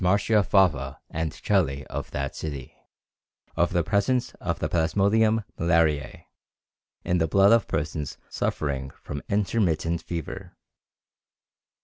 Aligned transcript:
Marchiafava 0.03 0.97
and 1.11 1.31
Celli, 1.31 1.83
of 1.85 2.09
that 2.09 2.35
city, 2.35 2.75
of 3.55 3.71
the 3.71 3.83
presence 3.83 4.33
of 4.41 4.57
the 4.57 4.67
plasmodium 4.67 5.43
malariæ 5.59 6.23
in 7.03 7.19
the 7.19 7.27
blood 7.27 7.51
of 7.51 7.67
persons 7.67 8.17
suffering 8.27 8.89
from 9.03 9.21
intermittent 9.29 10.01
fever. 10.01 10.57